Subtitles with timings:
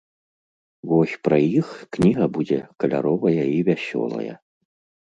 [0.91, 1.67] Вось пра іх
[1.99, 4.33] кніга будзе каляровая і вясёлая!